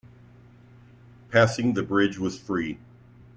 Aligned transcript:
Passing 1.29 1.75
the 1.75 1.83
bridge 1.83 2.17
was 2.17 2.35
free. 2.35 2.79